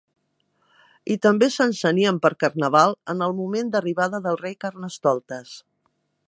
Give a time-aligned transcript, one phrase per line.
[1.15, 5.55] I també s'encenien per carnaval, en el moment d'arribada del rei Carnestoltes.